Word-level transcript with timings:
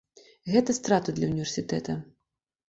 Гэта 0.55 0.75
страта 0.77 1.15
для 1.19 1.29
ўніверсітэта. 1.33 1.99